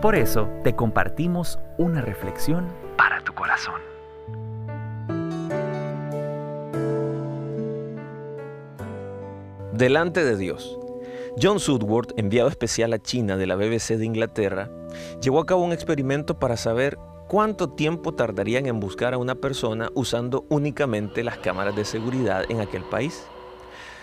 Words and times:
Por 0.00 0.14
eso 0.14 0.48
te 0.62 0.76
compartimos 0.76 1.58
una 1.76 2.00
reflexión 2.00 2.68
para 2.96 3.20
tu 3.24 3.34
corazón. 3.34 3.80
Delante 9.72 10.24
de 10.24 10.36
Dios. 10.36 10.78
John 11.42 11.58
Sudworth, 11.58 12.16
enviado 12.16 12.48
especial 12.48 12.92
a 12.92 13.00
China 13.00 13.36
de 13.36 13.48
la 13.48 13.56
BBC 13.56 13.96
de 13.96 14.04
Inglaterra, 14.04 14.70
llevó 15.20 15.40
a 15.40 15.46
cabo 15.46 15.64
un 15.64 15.72
experimento 15.72 16.38
para 16.38 16.56
saber 16.56 16.96
cuánto 17.26 17.70
tiempo 17.70 18.14
tardarían 18.14 18.66
en 18.66 18.78
buscar 18.78 19.14
a 19.14 19.18
una 19.18 19.34
persona 19.34 19.90
usando 19.94 20.44
únicamente 20.48 21.24
las 21.24 21.38
cámaras 21.38 21.74
de 21.74 21.84
seguridad 21.84 22.44
en 22.48 22.60
aquel 22.60 22.84
país. 22.84 23.26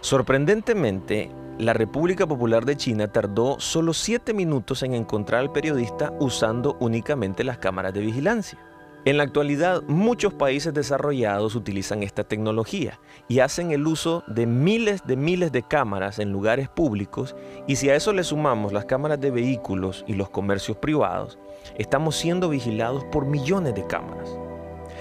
Sorprendentemente, 0.00 1.30
la 1.58 1.74
República 1.74 2.26
Popular 2.26 2.64
de 2.64 2.74
China 2.74 3.08
tardó 3.08 3.60
solo 3.60 3.92
7 3.92 4.32
minutos 4.32 4.82
en 4.82 4.94
encontrar 4.94 5.40
al 5.40 5.52
periodista 5.52 6.10
usando 6.18 6.78
únicamente 6.80 7.44
las 7.44 7.58
cámaras 7.58 7.92
de 7.92 8.00
vigilancia. 8.00 8.58
En 9.04 9.18
la 9.18 9.24
actualidad, 9.24 9.82
muchos 9.86 10.32
países 10.32 10.72
desarrollados 10.72 11.54
utilizan 11.54 12.02
esta 12.02 12.24
tecnología 12.24 12.98
y 13.28 13.40
hacen 13.40 13.72
el 13.72 13.86
uso 13.86 14.24
de 14.26 14.46
miles 14.46 15.02
de 15.06 15.16
miles 15.16 15.52
de 15.52 15.62
cámaras 15.62 16.18
en 16.18 16.32
lugares 16.32 16.70
públicos 16.70 17.36
y 17.66 17.76
si 17.76 17.90
a 17.90 17.94
eso 17.94 18.14
le 18.14 18.24
sumamos 18.24 18.72
las 18.72 18.86
cámaras 18.86 19.20
de 19.20 19.30
vehículos 19.30 20.02
y 20.06 20.14
los 20.14 20.30
comercios 20.30 20.78
privados, 20.78 21.38
estamos 21.76 22.16
siendo 22.16 22.48
vigilados 22.48 23.04
por 23.04 23.26
millones 23.26 23.74
de 23.74 23.86
cámaras. 23.86 24.39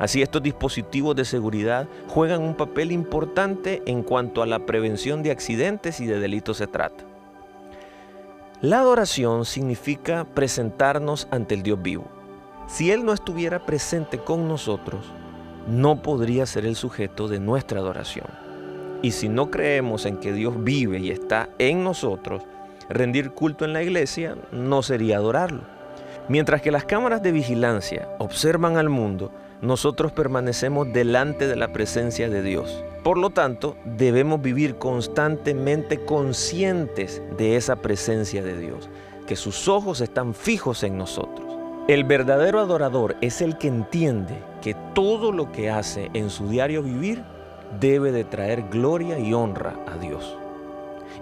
Así 0.00 0.22
estos 0.22 0.42
dispositivos 0.42 1.14
de 1.14 1.26
seguridad 1.26 1.86
juegan 2.08 2.40
un 2.40 2.54
papel 2.54 2.90
importante 2.90 3.82
en 3.84 4.02
cuanto 4.02 4.42
a 4.42 4.46
la 4.46 4.64
prevención 4.64 5.22
de 5.22 5.30
accidentes 5.30 6.00
y 6.00 6.06
de 6.06 6.18
delitos 6.18 6.56
se 6.56 6.66
trata. 6.66 7.04
La 8.62 8.80
adoración 8.80 9.44
significa 9.44 10.24
presentarnos 10.24 11.28
ante 11.30 11.54
el 11.54 11.62
Dios 11.62 11.82
vivo. 11.82 12.06
Si 12.66 12.90
Él 12.90 13.04
no 13.04 13.12
estuviera 13.12 13.66
presente 13.66 14.18
con 14.18 14.48
nosotros, 14.48 15.04
no 15.68 16.00
podría 16.00 16.46
ser 16.46 16.64
el 16.64 16.76
sujeto 16.76 17.28
de 17.28 17.38
nuestra 17.38 17.80
adoración. 17.80 18.26
Y 19.02 19.10
si 19.10 19.28
no 19.28 19.50
creemos 19.50 20.06
en 20.06 20.16
que 20.16 20.32
Dios 20.32 20.64
vive 20.64 20.98
y 20.98 21.10
está 21.10 21.50
en 21.58 21.84
nosotros, 21.84 22.42
rendir 22.88 23.32
culto 23.32 23.66
en 23.66 23.74
la 23.74 23.82
iglesia 23.82 24.36
no 24.50 24.82
sería 24.82 25.18
adorarlo. 25.18 25.62
Mientras 26.28 26.62
que 26.62 26.70
las 26.70 26.84
cámaras 26.84 27.22
de 27.22 27.32
vigilancia 27.32 28.08
observan 28.18 28.78
al 28.78 28.88
mundo, 28.88 29.30
nosotros 29.62 30.12
permanecemos 30.12 30.92
delante 30.92 31.46
de 31.46 31.56
la 31.56 31.72
presencia 31.72 32.28
de 32.28 32.42
Dios. 32.42 32.82
Por 33.02 33.18
lo 33.18 33.30
tanto, 33.30 33.76
debemos 33.84 34.42
vivir 34.42 34.76
constantemente 34.76 36.04
conscientes 36.04 37.22
de 37.36 37.56
esa 37.56 37.76
presencia 37.76 38.42
de 38.42 38.56
Dios, 38.58 38.88
que 39.26 39.36
sus 39.36 39.68
ojos 39.68 40.00
están 40.00 40.34
fijos 40.34 40.82
en 40.82 40.98
nosotros. 40.98 41.46
El 41.88 42.04
verdadero 42.04 42.60
adorador 42.60 43.16
es 43.20 43.40
el 43.40 43.58
que 43.58 43.68
entiende 43.68 44.38
que 44.62 44.74
todo 44.94 45.32
lo 45.32 45.50
que 45.50 45.70
hace 45.70 46.10
en 46.14 46.30
su 46.30 46.48
diario 46.48 46.82
vivir 46.82 47.22
debe 47.80 48.12
de 48.12 48.24
traer 48.24 48.64
gloria 48.70 49.18
y 49.18 49.32
honra 49.32 49.74
a 49.86 49.96
Dios 49.96 50.36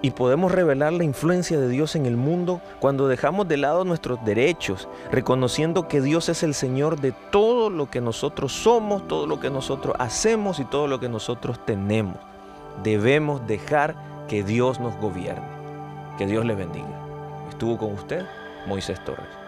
y 0.03 0.10
podemos 0.10 0.53
revelar 0.53 0.93
la 0.93 1.04
influencia 1.04 1.59
de 1.59 1.69
Dios 1.69 1.97
en 1.97 2.06
el 2.06 2.16
mundo 2.16 2.60
cuando 2.81 3.09
dejamos 3.09 3.49
de 3.49 3.56
lado 3.56 3.84
nuestros 3.84 4.25
derechos, 4.25 4.88
reconociendo 5.10 5.88
que 5.88 6.00
Dios 6.00 6.28
es 6.28 6.43
el 6.43 6.54
Señor 6.54 7.00
de 7.00 7.12
todo 7.31 7.71
lo 7.71 7.91
que 7.91 8.00
nosotros 8.00 8.53
somos, 8.53 9.06
todo 9.09 9.26
lo 9.26 9.41
que 9.41 9.50
nosotros 9.50 9.94
hacemos 9.99 10.60
y 10.60 10.65
todo 10.65 10.87
lo 10.87 11.00
que 11.00 11.09
nosotros 11.09 11.65
tenemos. 11.65 12.16
Debemos 12.82 13.47
dejar 13.47 13.97
que 14.28 14.43
Dios 14.44 14.78
nos 14.78 14.97
gobierne. 14.97 15.47
Que 16.16 16.26
Dios 16.26 16.44
le 16.44 16.55
bendiga. 16.55 17.00
Estuvo 17.49 17.78
con 17.78 17.93
usted 17.93 18.25
Moisés 18.66 19.03
Torres. 19.05 19.47